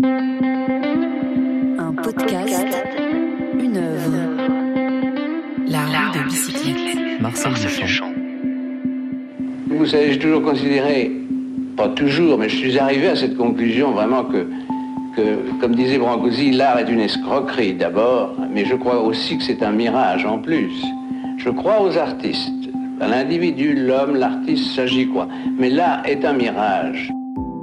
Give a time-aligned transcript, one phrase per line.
[0.00, 2.68] Un podcast,
[3.58, 4.12] une œuvre.
[5.66, 7.20] La roue de bicyclette.
[7.20, 8.12] Marcel Duchamp.
[9.68, 11.10] Vous savez, j'ai toujours considéré,
[11.76, 14.48] pas toujours, mais je suis arrivé à cette conclusion vraiment que,
[15.16, 19.64] que comme disait Brancusi, l'art est une escroquerie d'abord, mais je crois aussi que c'est
[19.64, 20.70] un mirage en plus.
[21.38, 22.52] Je crois aux artistes.
[23.00, 25.26] À l'individu, l'homme, l'artiste, ça j'y crois.
[25.58, 27.12] Mais l'art est un mirage.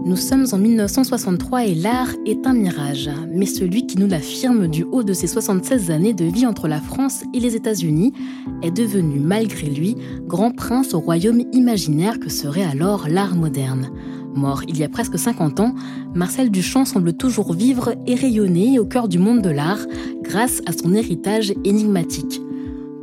[0.05, 4.83] Nous sommes en 1963 et l'art est un mirage, mais celui qui nous l'affirme du
[4.83, 8.13] haut de ses 76 années de vie entre la France et les États-Unis
[8.61, 13.89] est devenu, malgré lui, grand prince au royaume imaginaire que serait alors l'art moderne.
[14.35, 15.73] Mort il y a presque 50 ans,
[16.13, 19.87] Marcel Duchamp semble toujours vivre et rayonner au cœur du monde de l'art
[20.21, 22.41] grâce à son héritage énigmatique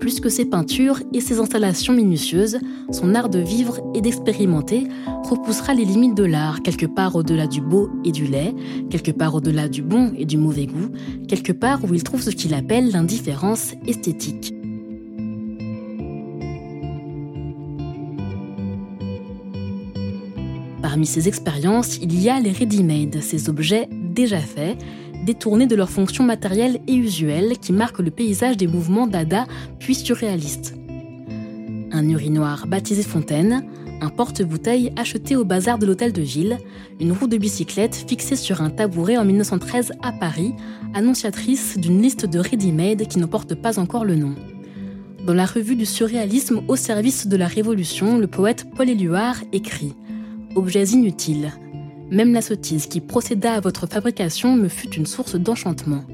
[0.03, 2.59] plus que ses peintures et ses installations minutieuses,
[2.91, 4.89] son art de vivre et d'expérimenter
[5.23, 8.53] repoussera les limites de l'art, quelque part au-delà du beau et du laid,
[8.91, 10.91] quelque part au-delà du bon et du mauvais goût,
[11.29, 14.53] quelque part où il trouve ce qu'il appelle l'indifférence esthétique.
[20.83, 24.79] Parmi ces expériences, il y a les ready-made, ces objets déjà faits,
[25.23, 29.47] détournés de leurs fonctions matérielles et usuelles qui marquent le paysage des mouvements dada
[29.79, 30.75] puis surréalistes.
[31.93, 33.65] Un urinoir baptisé Fontaine,
[34.01, 36.59] un porte-bouteille acheté au bazar de l'hôtel de ville,
[37.01, 40.55] une roue de bicyclette fixée sur un tabouret en 1913 à Paris,
[40.95, 44.35] annonciatrice d'une liste de ready-made qui ne porte pas encore le nom.
[45.25, 49.95] Dans la revue du surréalisme au service de la Révolution, le poète Paul Éluard écrit
[50.57, 51.53] Objets inutiles,
[52.13, 56.05] même la sottise qui procéda à votre fabrication me fut une source d'enchantement.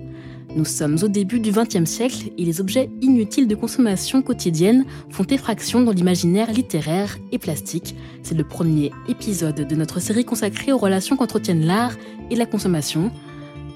[0.55, 5.25] Nous sommes au début du XXe siècle et les objets inutiles de consommation quotidienne font
[5.25, 7.97] effraction dans l'imaginaire littéraire et plastique.
[8.23, 11.97] C'est le premier épisode de notre série consacrée aux relations qu'entretiennent l'art
[12.31, 13.11] et la consommation.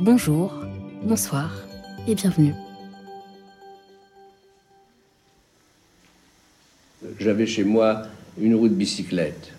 [0.00, 0.54] Bonjour,
[1.04, 1.52] bonsoir
[2.06, 2.54] et bienvenue.
[7.18, 8.04] J'avais chez moi
[8.40, 9.52] une roue de bicyclette.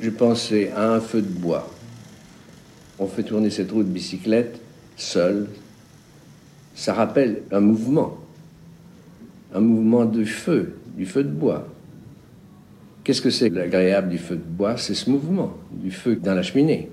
[0.00, 1.68] Je pensais à un feu de bois
[3.00, 4.60] on fait tourner cette roue de bicyclette
[4.96, 5.48] seul,
[6.74, 8.18] ça rappelle un mouvement,
[9.54, 11.66] un mouvement de feu, du feu de bois.
[13.02, 14.76] Qu'est-ce que c'est l'agréable du feu de bois?
[14.76, 16.90] C'est ce mouvement, du feu dans la cheminée.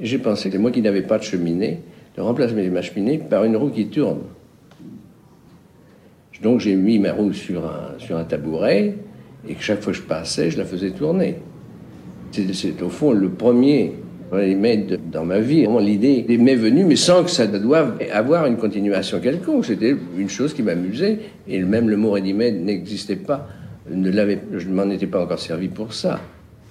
[0.00, 1.80] J'ai pensé que moi qui n'avais pas de cheminée,
[2.16, 4.20] de remplacer ma cheminée par une roue qui tourne.
[6.42, 8.96] Donc j'ai mis ma roue sur un, sur un tabouret
[9.46, 11.36] et que chaque fois que je passais, je la faisais tourner.
[12.32, 13.92] C'est au fond le premier
[15.12, 15.66] dans ma vie.
[15.80, 19.66] L'idée m'est venue, mais sans que ça doive avoir une continuation quelconque.
[19.66, 21.18] C'était une chose qui m'amusait.
[21.48, 23.48] Et même le mot ready n'existait pas.
[23.90, 26.20] Ne je ne m'en étais pas encore servi pour ça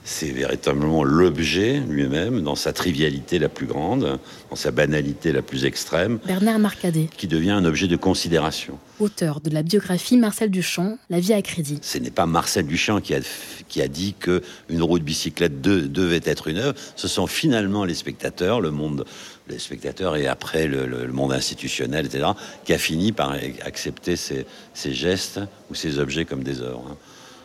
[0.10, 5.66] c'est véritablement l'objet lui-même, dans sa trivialité la plus grande, dans sa banalité la plus
[5.66, 6.18] extrême.
[6.26, 7.10] Bernard Marcadet.
[7.16, 8.80] Qui devient un objet de considération.
[9.00, 11.78] Auteur de la biographie Marcel Duchamp, La vie à crédit.
[11.84, 13.20] Ce n'est pas Marcel Duchamp qui a,
[13.68, 16.76] qui a dit qu'une roue de bicyclette devait être une œuvre.
[16.96, 19.06] Ce sont finalement les spectateurs, le monde
[19.48, 22.30] les spectateurs et après le, monde institutionnel, etc.,
[22.66, 24.46] qui a fini par accepter ces,
[24.76, 25.40] ces gestes
[25.72, 26.96] ou ces objets comme des œuvres.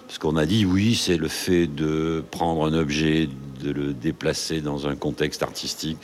[0.06, 3.28] Parce qu'on a dit, oui, c'est le fait de prendre un objet,
[3.62, 5.98] de le déplacer dans un contexte artistique,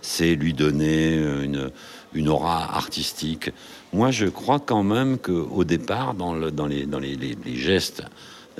[0.00, 1.22] c'est lui donner
[2.14, 3.50] une, aura artistique.
[3.92, 7.56] Moi, je crois quand même qu'au départ, dans, le, dans, les, dans les, les, les
[7.56, 8.02] gestes,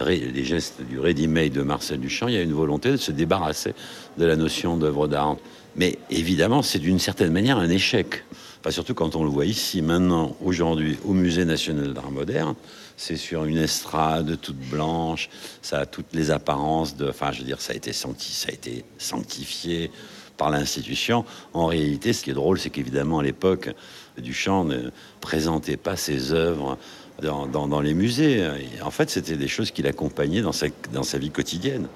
[0.07, 3.75] les gestes du ready-made de Marcel Duchamp, il y a une volonté de se débarrasser
[4.19, 5.37] de la notion d'œuvre d'art.
[5.77, 8.25] Mais évidemment, c'est d'une certaine manière un échec.
[8.61, 12.55] Enfin, surtout quand on le voit ici, maintenant, aujourd'hui, au Musée national d'art moderne,
[12.97, 15.29] c'est sur une estrade toute blanche,
[15.61, 18.49] ça a toutes les apparences de, enfin, je veux dire, ça a été senti, ça
[18.51, 19.91] a été sanctifié
[20.37, 21.25] par l'institution.
[21.53, 23.71] En réalité, ce qui est drôle, c'est qu'évidemment, à l'époque,
[24.19, 26.79] Duchamp ne présentait pas ses œuvres
[27.21, 28.49] dans, les musées.
[28.83, 31.87] en fait, c'était des choses qu'il accompagnait dans sa, vie quotidienne.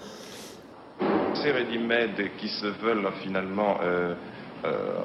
[1.34, 1.78] Ces ready
[2.38, 4.14] qui se veulent finalement euh,
[4.64, 5.00] euh,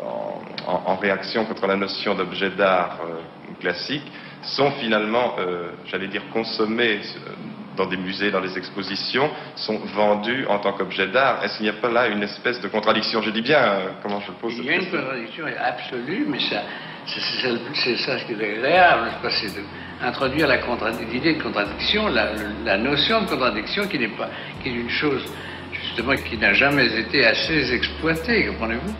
[0.68, 3.20] en, réaction contre la notion d'objet d'art euh,
[3.60, 4.04] classique,
[4.44, 7.32] sont finalement, euh, j'allais dire, consommés euh,
[7.78, 11.44] dans des musées, dans des expositions, sont vendus en tant qu'objet d'art.
[11.44, 13.22] Est-ce qu'il n'y a pas là une espèce de contradiction?
[13.22, 16.64] Je dis bien, euh, comment je pose Il y a une contradiction absolue, mais ça,
[17.06, 19.52] c'est ça ce qui est agréable, c'est
[20.02, 20.48] d'introduire
[21.12, 24.30] l'idée de contradiction, la, notion de contradiction qui n'est pas,
[24.62, 25.24] qui est une chose
[25.72, 28.94] justement qui n'a jamais été assez exploitée, comprenez-vous?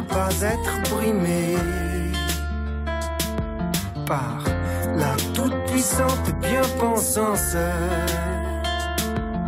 [0.00, 1.56] Doivent pas être brimés
[4.06, 4.42] par
[4.96, 7.34] la toute puissante, bien pensant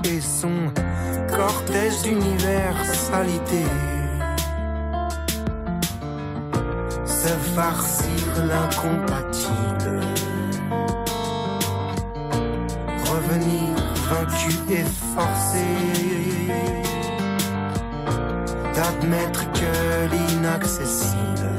[0.05, 0.73] et son
[1.35, 3.65] cortège d'universalité.
[7.07, 10.01] Se farcir l'incompatible.
[13.11, 13.77] Revenir
[14.11, 16.20] vaincu et forcé
[18.81, 21.51] d'admettre que l'inaccessible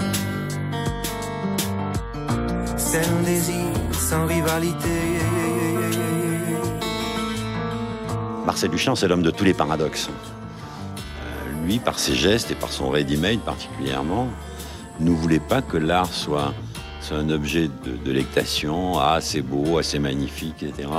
[2.92, 4.90] c'est un désir sans rivalité.
[8.46, 10.10] Marcel Duchamp, c'est l'homme de tous les paradoxes.
[10.10, 14.28] Euh, lui, par ses gestes et par son ready-made particulièrement,
[15.00, 16.54] ne voulait pas que l'art soit,
[17.12, 20.90] un objet de délectation, ah, assez beau, assez magnifique, etc.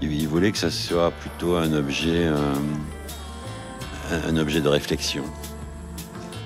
[0.00, 2.54] Il, voulait que ça soit plutôt un objet, euh,
[4.10, 5.24] un objet de réflexion,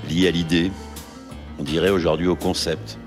[0.08, 0.70] lié à l'idée,
[1.58, 2.98] on dirait aujourd'hui au concept.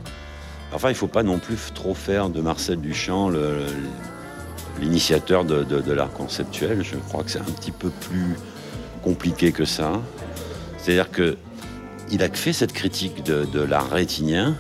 [0.74, 3.32] Enfin, il ne faut pas non plus trop faire de Marcel Duchamp
[4.80, 6.84] l'initiateur de, l'art conceptuel.
[6.84, 8.36] Je crois que c'est un petit peu plus
[9.04, 10.02] compliqué que ça.
[10.78, 14.56] C'est-à-dire qu'il a fait cette critique de, l'art rétinien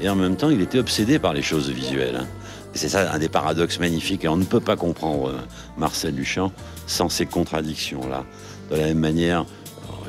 [0.00, 2.26] et en même temps, il était obsédé par les choses visuelles.
[2.74, 4.24] Et c'est ça un des paradoxes magnifiques.
[4.24, 5.38] Et on ne peut pas comprendre euh,
[5.78, 6.50] Marcel Duchamp
[6.88, 8.24] sans ces contradictions-là.
[8.70, 9.44] De la même manière,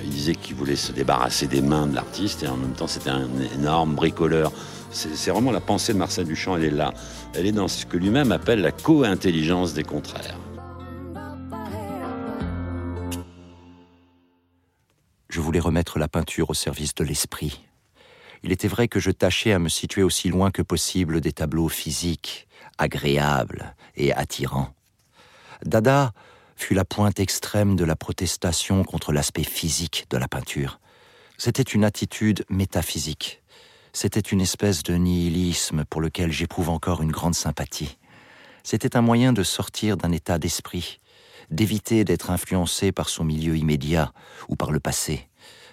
[0.04, 3.10] il disait qu'il voulait se débarrasser des mains de l'artiste et en même temps, c'était
[3.10, 4.52] un énorme bricoleur.
[4.92, 6.94] C'est vraiment la pensée de Marcel Duchamp, elle est là.
[7.34, 10.38] Elle est dans ce que lui-même appelle la co-intelligence des contraires.
[15.28, 17.66] Je voulais remettre la peinture au service de l'esprit.
[18.44, 21.68] Il était vrai que je tâchais à me situer aussi loin que possible des tableaux
[21.68, 22.48] physiques,
[22.78, 24.69] agréables et attirants.
[25.66, 26.13] Dada
[26.56, 30.80] fut la pointe extrême de la protestation contre l'aspect physique de la peinture.
[31.38, 33.42] C'était une attitude métaphysique
[33.96, 37.98] c'était une espèce de nihilisme pour lequel j'éprouve encore une grande sympathie.
[38.62, 41.00] C'était un moyen de sortir d'un état d'esprit,
[41.50, 44.12] d'éviter d'être influencé par son milieu immédiat
[44.50, 45.30] ou par le passé,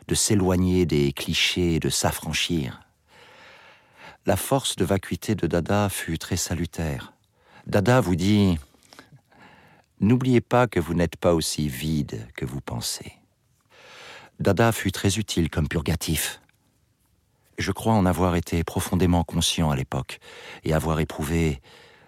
[0.06, 2.82] de s'éloigner des clichés et de s'affranchir.
[4.24, 7.14] La force de vacuité de Dada fut très salutaire.
[7.66, 8.56] Dada vous dit
[10.02, 13.12] N'oubliez pas que vous n'êtes pas aussi vide que vous pensez.
[14.40, 16.40] Dada fut très utile comme purgatif.
[17.56, 20.18] Je crois en avoir été profondément conscient à l'époque
[20.64, 21.60] et avoir éprouvé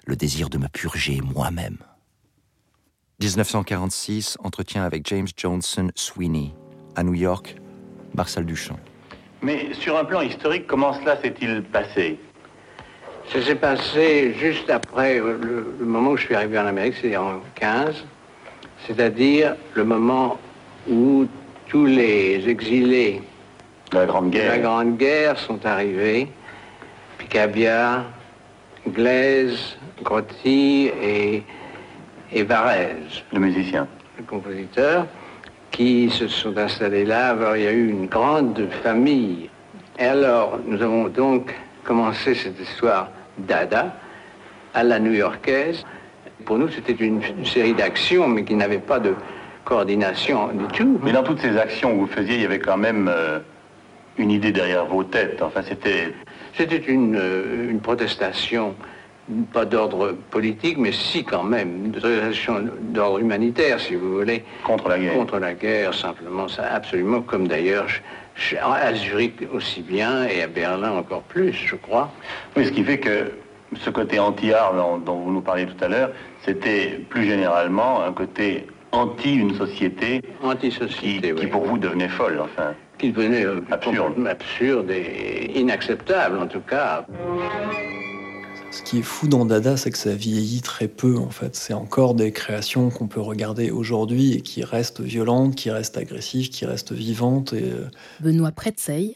[0.06, 1.78] le désir de me purger moi-même.
[3.20, 6.52] 1946, entretien avec James Johnson Sweeney,
[6.96, 7.54] à New York,
[8.12, 8.80] Marcel Duchamp.
[9.40, 12.18] Mais sur un plan historique, comment cela s'est-il passé?
[13.32, 17.40] Ça s'est passé juste après le, moment où je suis arrivé en Amérique, c'est-à-dire en
[17.54, 18.04] 15,
[18.86, 20.38] c'est-à-dire le moment
[20.88, 21.26] où
[21.68, 23.22] tous les exilés
[23.92, 24.50] la Grande Guerre.
[24.50, 26.28] La Grande Guerre sont arrivés.
[27.18, 28.04] Picabia,
[28.88, 31.42] Glaise, Grotti et,
[32.32, 33.22] et Varèse.
[33.32, 33.86] Le musicien.
[34.18, 35.06] Le compositeur,
[35.70, 37.30] qui se sont installés là.
[37.30, 39.48] Alors, il y a eu une grande famille.
[39.98, 43.94] Et alors, nous avons donc commencé cette histoire d'Ada
[44.72, 45.84] à la new-yorkaise.
[46.44, 49.14] Pour nous, c'était une, série d'actions, mais qui n'avait pas de
[49.64, 50.98] coordination du tout.
[51.02, 53.38] Mais dans toutes ces actions que vous faisiez, il y avait quand même euh,
[54.18, 55.40] une idée derrière vos têtes.
[55.42, 56.12] Enfin, c'était.
[56.56, 58.76] C'était une, euh, une protestation,
[59.52, 64.44] pas d'ordre politique, mais si quand même, une protestation d'ordre humanitaire, si vous voulez.
[64.64, 65.14] Contre la guerre.
[65.14, 67.88] Contre la guerre, simplement, ça, absolument, comme d'ailleurs
[68.60, 72.10] à Zurich aussi bien et à Berlin encore plus, je crois.
[72.56, 73.32] Oui, ce qui fait que
[73.76, 74.74] ce côté anti-art
[75.04, 76.10] dont, vous nous parliez tout à l'heure,
[76.44, 82.40] c'était plus généralement un côté anti une société, anti -société, qui, pour vous devenait folle,
[82.40, 84.26] enfin qui devenait euh, absurde.
[84.26, 87.04] absurde et inacceptable en tout cas.
[88.74, 91.54] Ce qui est fou dans Dada, c'est que ça vieillit très peu en fait.
[91.54, 96.50] C'est encore des créations qu'on peut regarder aujourd'hui et qui restent violentes, qui restent agressives,
[96.50, 97.52] qui restent vivantes.
[97.52, 97.70] Et...
[97.70, 97.88] Euh,
[98.18, 99.14] Benoît Pretzeil,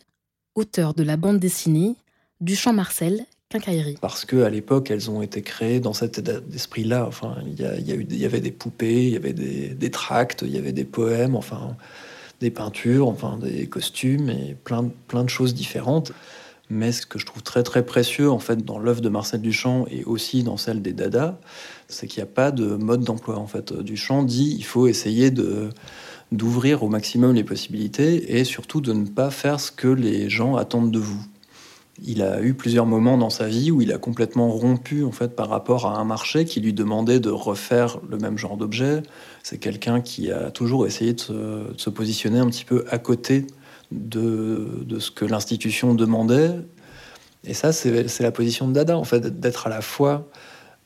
[0.54, 1.96] auteur de la bande dessinée
[2.40, 3.98] du Champ Marcel, Quincaillerie.
[4.00, 7.04] Parce qu'à l'époque, elles ont été créées dans cet état d'esprit-là.
[7.08, 10.58] Enfin, il y, y, avait des poupées, il y avait des, des tracts, il y
[10.58, 11.34] avait des poèmes.
[11.34, 11.76] Enfin,
[12.40, 16.12] des peintures, enfin des costumes et plein, plein de choses différentes.
[16.70, 19.86] Mais ce que je trouve très très précieux en fait dans l'œuvre de Marcel Duchamp
[19.90, 21.40] et aussi dans celle des Dada,
[21.88, 23.72] c'est qu'il n'y a pas de mode d'emploi en fait.
[23.72, 25.70] Duchamp dit il faut essayer de
[26.30, 30.56] d'ouvrir au maximum les possibilités et surtout de ne pas faire ce que les gens
[30.56, 31.24] attendent de vous.
[32.04, 35.34] Il a eu plusieurs moments dans sa vie où il a complètement rompu en fait
[35.34, 39.02] par rapport à un marché qui lui demandait de refaire le même genre d'objet,
[39.42, 41.18] c'est quelqu'un qui a toujours essayé de
[41.76, 43.46] se, positionner un petit peu à côté
[43.90, 46.52] de, ce que l'institution demandait.
[47.44, 50.28] Et ça, c'est la position de Dada, en fait, d'être à la fois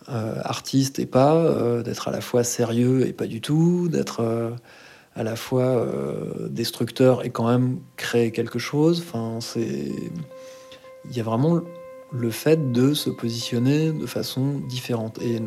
[0.09, 4.53] artiste et pas, d'être à la fois sérieux et pas du tout, d'être
[5.15, 5.87] à la fois
[6.51, 9.03] destructeur et quand même créer quelque chose.
[9.07, 9.93] Enfin, c'est
[11.11, 11.61] il y a vraiment
[12.13, 15.19] le fait de se positionner de façon différente.
[15.23, 15.41] Et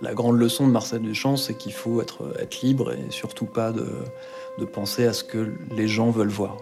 [0.00, 4.64] la grande leçon de Marcel Duchamp, c'est qu'il faut être, libre et surtout pas de
[4.64, 6.58] penser à ce que les gens veulent voir.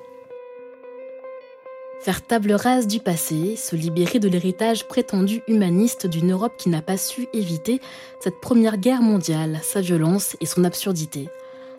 [2.04, 6.82] Faire table rase du passé, se libérer de l'héritage prétendu humaniste d'une Europe qui n'a
[6.82, 7.80] pas su éviter
[8.20, 11.30] cette première guerre mondiale, sa violence et son absurdité.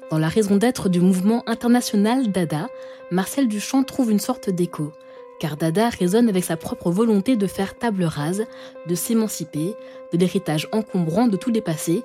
[0.10, 2.70] Dans la raison d'être du mouvement international Dada,
[3.12, 4.94] Marcel Duchamp trouve une sorte d'écho
[5.40, 8.46] car Dada résonne avec sa propre volonté de faire table rase,
[8.88, 9.76] de s'émanciper
[10.12, 12.04] de l'héritage encombrant de tous les passés,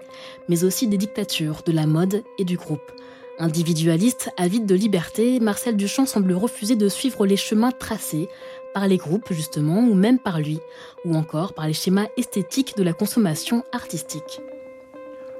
[0.48, 2.92] mais aussi des dictatures, de la mode et du groupe.
[3.38, 8.28] Individualiste, avide de liberté, Marcel Duchamp semble refuser de suivre les chemins tracés
[8.74, 10.60] par les groupes justement, ou même par lui,
[11.04, 14.40] ou encore par les schémas esthétiques de la consommation artistique.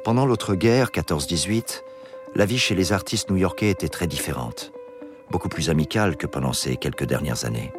[0.03, 1.83] Pendant l'autre guerre, 14-18,
[2.35, 4.73] la vie chez les artistes new-yorkais était très différente,
[5.31, 7.73] beaucoup plus amicale que pendant ces quelques dernières années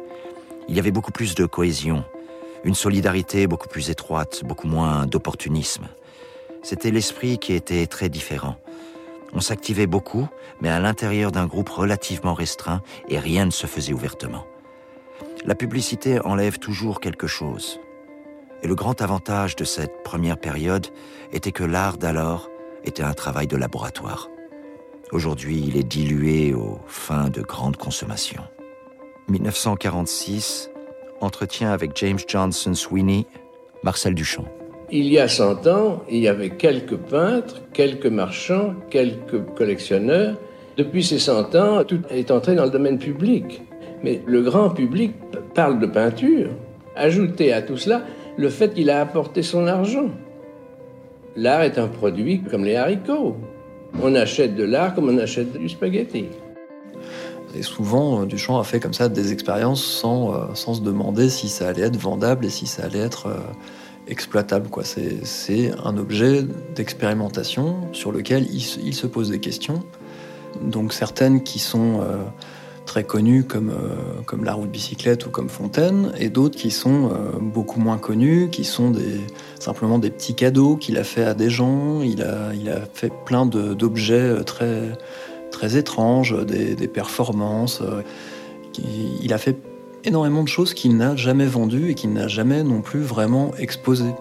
[0.68, 2.04] il y avait beaucoup plus de cohésion,
[2.64, 5.88] une solidarité beaucoup plus étroite, beaucoup moins d'opportunisme.
[6.62, 8.56] C'était l'esprit qui était très différent.
[9.32, 10.28] On s'activait beaucoup,
[10.60, 14.44] mais à l'intérieur d'un groupe relativement restreint et rien ne se faisait ouvertement.
[15.44, 17.80] La publicité enlève toujours quelque chose.
[18.62, 20.86] Et le grand avantage de cette première période
[21.32, 22.48] était que l'art d'alors
[22.84, 24.28] était un travail de laboratoire.
[25.10, 28.42] Aujourd'hui, il est dilué aux fins de grande consommation.
[29.32, 30.70] 1946,
[31.20, 33.24] entretien avec James Johnson Sweeney,
[33.82, 34.44] Marcel Duchamp.
[34.90, 40.36] Il y a 100 ans, il y avait quelques peintres, quelques marchands, quelques collectionneurs.
[40.76, 43.62] Depuis ces 100 ans, tout est entré dans le domaine public.
[44.02, 45.14] Mais le grand public
[45.54, 46.50] parle de peinture.
[46.94, 48.02] Ajoutez à tout cela
[48.36, 50.10] le fait qu'il a apporté son argent.
[51.36, 53.36] L'art est un produit comme les haricots.
[54.02, 56.26] On achète de l'art comme on achète du spaghetti.
[57.54, 61.28] Et souvent, euh, Duchamp a fait comme ça des expériences sans, euh, sans se demander
[61.28, 63.36] si ça allait être vendable et si ça allait être euh,
[64.06, 64.68] exploitable.
[64.68, 64.84] Quoi.
[64.84, 66.44] C'est, un objet
[66.74, 69.82] d'expérimentation sur lequel il, se pose des questions.
[70.62, 72.00] Donc certaines qui sont
[72.84, 73.72] très connues comme,
[74.26, 78.50] comme la roue de bicyclette ou comme Fontaine, et d'autres qui sont beaucoup moins connues,
[78.50, 78.92] qui sont
[79.60, 82.02] simplement des petits cadeaux qu'il a fait à des gens.
[82.02, 84.98] Il a, il a fait plein d'objets très
[85.52, 87.80] très étranges, des, performances.
[87.80, 88.02] Euh,
[89.22, 89.56] il a fait
[90.04, 94.14] énormément de choses qu'il n'a jamais vendues et qu'il n'a jamais non plus vraiment exposées.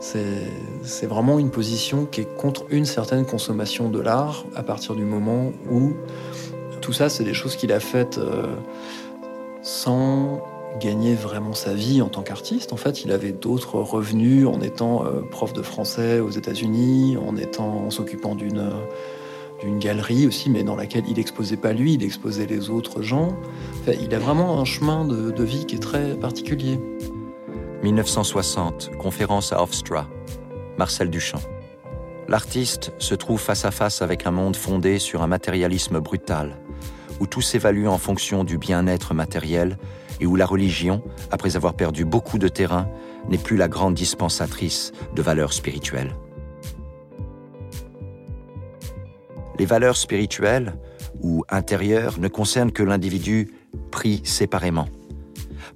[0.00, 5.04] C'est vraiment une position qui est contre une certaine consommation de l'art à partir du
[5.04, 5.92] moment où
[6.80, 8.56] tout ça, c'est des choses qu'il a faites euh,
[9.62, 10.42] sans
[10.80, 12.72] gagner vraiment sa vie en tant qu'artiste.
[12.72, 17.90] En fait, il avait d'autres revenus en étant euh, prof de français aux États-Unis, en
[17.90, 18.72] s'occupant d'une
[19.62, 23.36] d'une galerie aussi, mais dans laquelle il exposait pas lui, il exposait les autres gens.
[23.86, 26.80] il a vraiment un chemin de, vie qui est très particulier.
[27.82, 30.08] 1960, conférence à Hofstra,
[30.78, 31.40] Marcel Duchamp.
[32.28, 36.56] L'artiste se trouve face à face avec un monde fondé sur un matérialisme brutal,
[37.20, 39.78] où tout s'évalue en fonction du bien-être matériel
[40.20, 42.88] et où la religion, après avoir perdu beaucoup de terrain,
[43.28, 46.14] n'est plus la grande dispensatrice de valeurs spirituelles.
[49.62, 50.74] Les valeurs spirituelles
[51.20, 53.54] ou intérieures ne concernent que l'individu
[53.92, 54.88] pris séparément.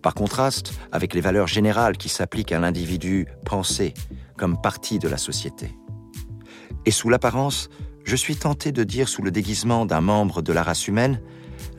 [0.03, 3.95] Par contraste avec les valeurs générales qui s'appliquent à l'individu pensé
[4.37, 5.79] comme partie de la société.
[6.85, 7.69] Et sous l'apparence,
[8.03, 11.21] je suis tenté de dire sous le déguisement d'un membre de la race humaine,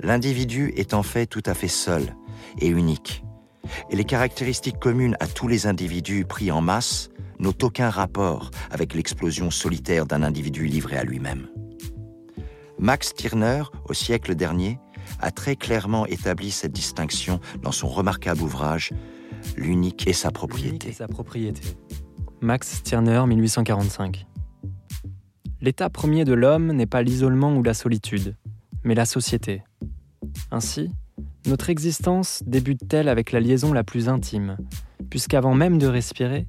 [0.01, 2.15] l'individu est en fait tout à fait seul
[2.59, 3.25] et unique.
[3.89, 8.93] Et les caractéristiques communes à tous les individus pris en masse n'ont aucun rapport avec
[8.93, 11.49] l'explosion solitaire d'un individu livré à lui-même.
[12.79, 14.79] Max Stirner, au siècle dernier,
[15.19, 18.91] a très clairement établi cette distinction dans son remarquable ouvrage
[19.55, 20.91] L'unique et sa propriété.
[20.91, 21.61] sa propriété.
[22.41, 24.27] Max Stirner, 1845.
[25.61, 28.35] L'état premier de l'homme n'est pas l'isolement ou la solitude,
[28.83, 29.63] mais la société.
[30.51, 30.91] Ainsi,
[31.47, 34.57] notre existence débute-t-elle avec la liaison la plus intime,
[35.09, 36.45] puisqu'avant même de respirer,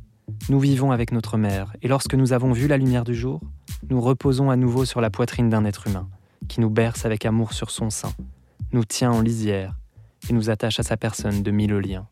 [0.50, 3.40] nous vivons avec notre mère, et lorsque nous avons vu la lumière du jour,
[3.88, 6.08] nous reposons à nouveau sur la poitrine d'un être humain
[6.46, 8.12] qui nous berce avec amour sur son sein,
[8.72, 9.74] nous tient en lisière
[10.28, 12.08] et nous attache à sa personne de mille liens.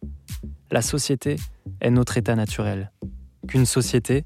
[0.70, 1.36] La société
[1.80, 2.90] est notre état naturel.
[3.46, 4.24] Qu'une société,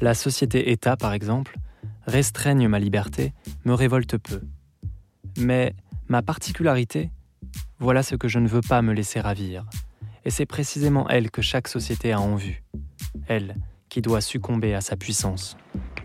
[0.00, 1.58] la société-État par exemple,
[2.06, 3.32] restreigne ma liberté
[3.64, 4.40] me révolte peu.
[5.38, 5.74] Mais
[6.08, 7.10] ma particularité,
[7.78, 9.66] voilà ce que je ne veux pas me laisser ravir.
[10.24, 12.62] Et c'est précisément elle que chaque société a en vue.
[13.26, 13.56] Elle,
[13.88, 15.56] qui doit succomber à sa puissance.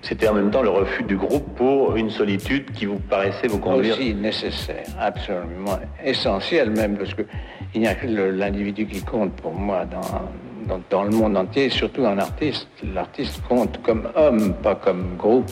[0.02, 3.60] C'était en même temps le refus du groupe pour une solitude qui vous paraissait vous
[3.60, 3.96] conduire.
[3.96, 9.86] Aussi nécessaire, absolument essentiel même, parce qu'il n'y a que l'individu qui compte pour moi
[9.86, 12.68] dans, dans, le monde entier, surtout un artiste.
[12.84, 15.50] L'artiste compte comme homme, pas comme groupe.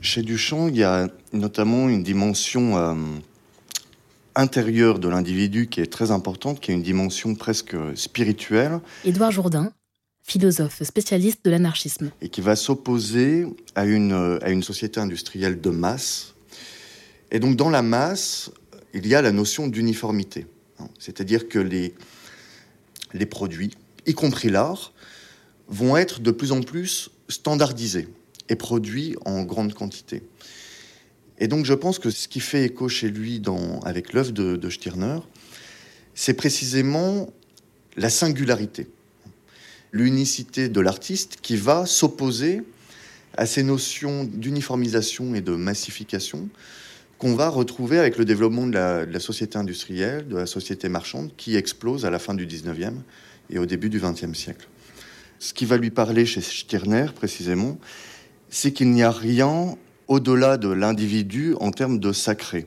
[0.00, 2.94] Chez Duchamp, il y a notamment une dimension euh,
[4.36, 8.80] intérieure de l'individu qui est très importante, qui est une dimension presque spirituelle.
[9.04, 9.72] Édouard Jourdain,
[10.28, 12.10] philosophe spécialiste de l'anarchisme.
[12.20, 16.34] Et qui va s'opposer à une, à une société industrielle de masse.
[17.30, 18.50] Et donc dans la masse,
[18.92, 20.46] il y a la notion d'uniformité.
[20.98, 21.94] C'est-à-dire que les,
[23.26, 23.70] produits,
[24.06, 24.92] y compris l'art,
[25.66, 28.08] vont être de plus en plus standardisés
[28.50, 30.22] et produits en grande quantité.
[31.38, 33.40] Et donc je pense que ce qui fait écho chez lui
[33.84, 35.20] avec l'œuvre de, de Stirner,
[36.14, 37.30] c'est précisément
[37.96, 38.88] la singularité
[39.92, 42.62] l'unicité de l'artiste qui va s'opposer
[43.36, 46.48] à ces notions d'uniformisation et de massification
[47.18, 51.56] qu'on va retrouver avec le développement de la, société industrielle, de la société marchande, qui
[51.56, 52.94] explose à la fin du 19e
[53.50, 54.68] et au début du 20e siècle.
[55.40, 57.78] Ce qui va lui parler chez Stirner, précisément,
[58.50, 59.76] c'est qu'il n'y a rien
[60.06, 62.66] au-delà de l'individu en termes de sacré.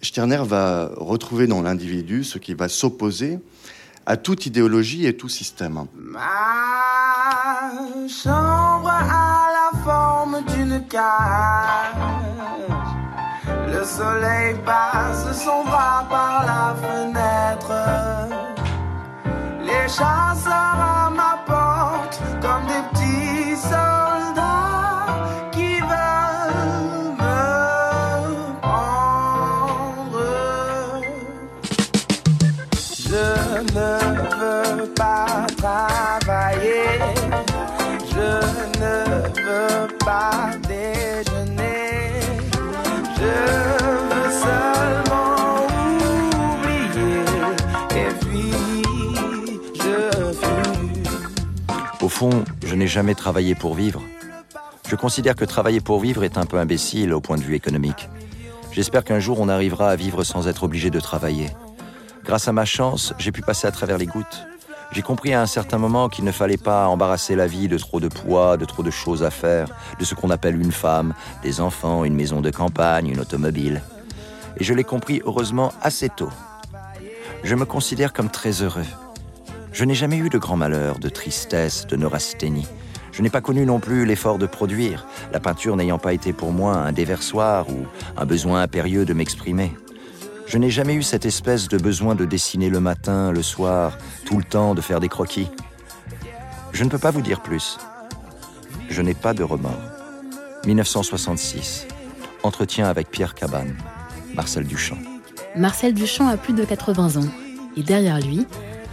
[0.00, 3.38] Stirner va retrouver dans l'individu ce qui va s'opposer
[4.06, 5.86] à toute idéologie et tout système.
[5.94, 6.20] Ma
[8.08, 11.94] chambre a la forme d'une cage.
[13.66, 17.72] Le soleil passe son bras par la fenêtre.
[19.60, 24.03] Les chasseurs à ma porte comme des petits soldats
[33.14, 33.20] Je
[33.74, 36.82] ne veux pas travailler.
[38.10, 38.30] Je
[38.80, 38.94] ne
[39.46, 42.10] veux pas déjeuner.
[43.16, 43.34] Je
[44.10, 45.66] veux seulement
[46.58, 47.22] oublier.
[47.94, 48.52] Et puis,
[49.76, 51.02] je fuis.
[52.00, 54.02] Au fond, je n'ai jamais travaillé pour vivre.
[54.88, 58.08] Je considère que travailler pour vivre est un peu imbécile au point de vue économique.
[58.72, 61.50] J'espère qu'un jour on arrivera à vivre sans être obligé de travailler.
[62.24, 64.46] Grâce à ma chance, j'ai pu passer à travers les gouttes.
[64.92, 68.00] J'ai compris à un certain moment qu'il ne fallait pas embarrasser la vie de trop
[68.00, 71.60] de poids, de trop de choses à faire, de ce qu'on appelle une femme, des
[71.60, 73.82] enfants, une maison de campagne, une automobile.
[74.56, 76.30] Et je l'ai compris heureusement assez tôt.
[77.42, 78.86] Je me considère comme très heureux.
[79.72, 82.66] Je n'ai jamais eu de grand malheur, de tristesse, de neurasthénie.
[83.12, 86.52] Je n'ai pas connu non plus l'effort de produire, la peinture n'ayant pas été pour
[86.52, 87.84] moi un déversoir ou
[88.16, 89.72] un besoin impérieux de m'exprimer.
[90.54, 94.38] Je n'ai jamais eu cette espèce de besoin de dessiner le matin, le soir, tout
[94.38, 95.48] le temps, de faire des croquis.
[96.72, 97.76] Je ne peux pas vous dire plus.
[98.88, 99.82] Je n'ai pas de remords.
[100.64, 101.88] 1966.
[102.44, 103.74] Entretien avec Pierre Cabane.
[104.36, 104.98] Marcel Duchamp.
[105.56, 107.28] Marcel Duchamp a plus de 80 ans.
[107.76, 108.46] Et derrière lui,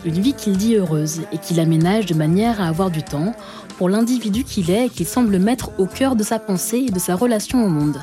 [0.04, 3.36] une vie qu'il dit heureuse et qu'il aménage de manière à avoir du temps
[3.78, 6.98] pour l'individu qu'il est et qu'il semble mettre au cœur de sa pensée et de
[6.98, 8.02] sa relation au monde.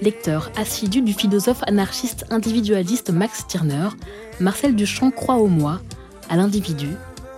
[0.00, 3.88] Lecteur assidu du philosophe anarchiste individualiste Max Stirner,
[4.38, 5.80] Marcel Duchamp croit au moi,
[6.30, 6.90] à l'individu,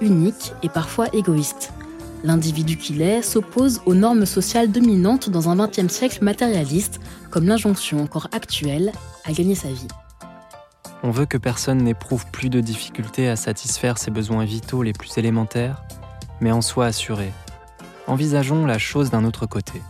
[0.03, 1.73] unique et parfois égoïste.
[2.23, 8.03] L'individu qu'il est s'oppose aux normes sociales dominantes dans un XXe siècle matérialiste, comme l'injonction
[8.03, 8.93] encore actuelle
[9.25, 9.89] à gagner sa vie.
[11.03, 15.17] On veut que personne n'éprouve plus de difficultés à satisfaire ses besoins vitaux les plus
[15.17, 15.83] élémentaires,
[16.43, 17.33] mais en soit assuré.
[18.07, 19.81] Envisageons la chose d'un autre côté.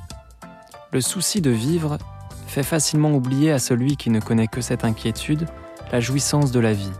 [0.92, 1.98] Le souci de vivre
[2.50, 5.46] fait facilement oublier à celui qui ne connaît que cette inquiétude
[5.92, 6.92] la jouissance de la vie.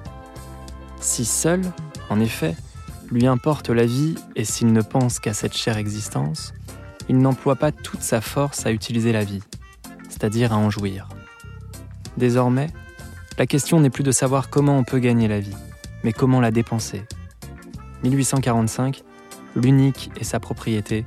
[1.00, 1.60] Si seul,
[2.08, 2.54] en effet,
[3.10, 6.54] lui importe la vie et s'il ne pense qu'à cette chère existence,
[7.08, 9.42] il n'emploie pas toute sa force à utiliser la vie,
[10.08, 11.08] c'est-à-dire à en jouir.
[12.16, 12.68] Désormais,
[13.36, 15.56] la question n'est plus de savoir comment on peut gagner la vie,
[16.04, 17.02] mais comment la dépenser.
[18.04, 19.02] 1845,
[19.56, 21.04] l'unique et sa propriété,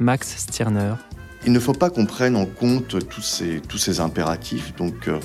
[0.00, 0.94] Max Stirner,
[1.46, 5.20] il ne faut pas qu'on prenne en compte tous ces, impératifs donc, euh,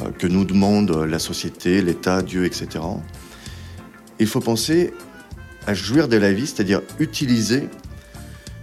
[0.00, 2.82] euh, que nous demande la société, l'État, Dieu, etc.
[4.18, 4.94] Il faut penser
[5.66, 7.68] à jouir de la vie, c'est-à-dire utiliser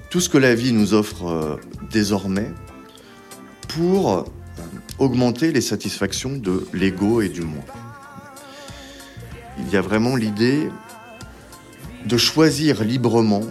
[0.09, 1.57] tout ce que la vie nous offre euh,
[1.91, 2.51] désormais
[3.67, 4.25] pour
[4.97, 7.63] augmenter les satisfactions de l'ego et du moi.
[9.59, 10.69] Il y a vraiment l'idée
[12.05, 13.43] de choisir librement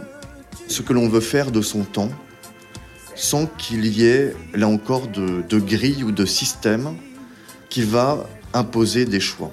[0.67, 2.11] ce que l'on veut faire de son temps
[3.17, 6.95] sans qu'il y ait, là encore, de, de grille ou de système
[7.71, 9.51] qui va imposer des choix.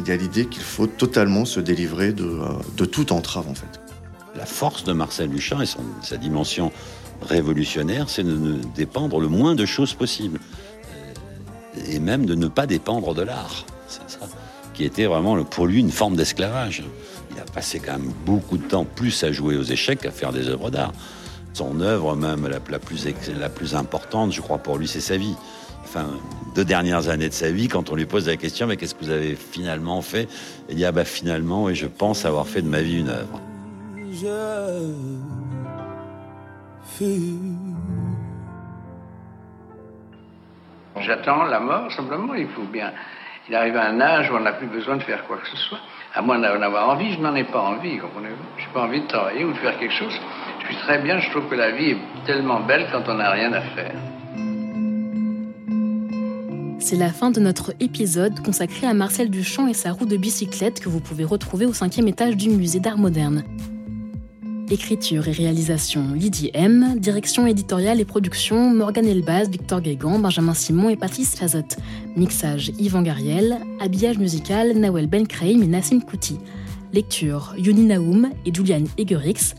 [0.00, 3.54] Il y a l'idée qu'il faut totalement se délivrer de, euh, de toute entrave, en
[3.54, 3.80] fait.
[4.34, 5.66] la force de Marcel Duchamp et
[6.02, 6.72] sa dimension
[7.20, 10.40] révolutionnaire, c'est de ne dépendre le moins de choses possible.
[11.88, 13.66] Et même de ne pas dépendre de l'art.
[14.74, 16.82] Qui était vraiment pour lui une forme d'esclavage.
[17.30, 20.32] Il a passé quand même beaucoup de temps plus à jouer aux échecs qu'à faire
[20.32, 20.92] des œuvres d'art.
[21.54, 23.06] Son œuvre, même la, la, plus,
[23.38, 25.36] la plus importante, je crois, pour lui, c'est sa vie.
[25.84, 26.06] Enfin,
[26.54, 29.04] deux dernières années de sa vie, quand on lui pose la question, mais qu'est-ce que
[29.04, 30.28] vous avez finalement fait?
[30.70, 33.40] Il dit, ah bah finalement, et je pense avoir fait de ma vie une œuvre.
[41.00, 42.34] J'attends la mort, simplement.
[42.34, 42.92] Il faut bien.
[43.48, 45.56] Il arrive à un âge où on n'a plus besoin de faire quoi que ce
[45.56, 45.80] soit.
[46.14, 48.36] À moins d'en avoir envie, je n'en ai pas envie, comprenez-vous?
[48.56, 50.14] Je n'ai pas envie de travailler ou de faire quelque chose.
[50.80, 53.60] Très bien, je trouve que la vie est tellement belle quand on n'a rien à
[53.60, 53.94] faire.
[56.78, 60.80] C'est la fin de notre épisode consacré à Marcel Duchamp et sa roue de bicyclette
[60.80, 63.44] que vous pouvez retrouver au cinquième étage du musée d'art moderne.
[64.68, 70.88] Écriture et réalisation Lydie M, direction éditoriale et production Morgane Elbaz, Victor Guégan, Benjamin Simon
[70.88, 71.76] et Patrice Fazotte.
[72.16, 76.38] Mixage Yvan Gariel, habillage musical Nawel Benkreim et Nassim Kouti.
[76.92, 79.54] Lecture Yoni Naoum et Julian Egerix.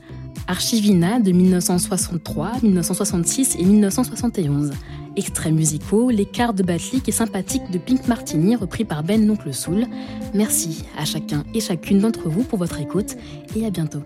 [0.48, 4.72] Archivina de 1963, 1966 et 1971.
[5.16, 9.54] Extraits musicaux, Les quarts de Batlik et Sympathique de Pink Martini repris par Ben Noncle
[9.54, 9.86] Soul.
[10.34, 13.16] Merci à chacun et chacune d'entre vous pour votre écoute
[13.56, 14.04] et à bientôt.